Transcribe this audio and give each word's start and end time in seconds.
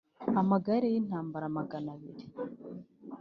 amagare 0.41 0.85
y 0.93 0.99
intambara 1.01 1.47
Magana 1.57 1.89
abiri 1.95 2.25